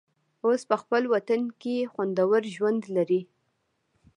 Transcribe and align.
اوس 0.45 0.61
په 0.69 0.75
خپل 0.81 1.03
وطن 1.13 1.41
کې 1.61 1.89
خوندور 1.91 2.41
ژوند 2.55 2.81
لري. 2.95 3.21